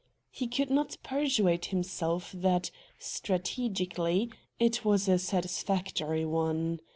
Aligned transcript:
He 0.31 0.47
could 0.47 0.71
not 0.71 0.97
persuade 1.03 1.65
himself 1.65 2.31
that, 2.31 2.71
strategically, 2.97 4.31
it 4.57 4.83
was 4.83 5.07
a 5.07 5.19
satisfactory 5.19 6.25
one. 6.25 6.79